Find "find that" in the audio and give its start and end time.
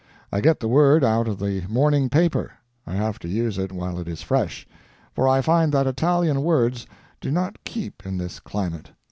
5.41-5.85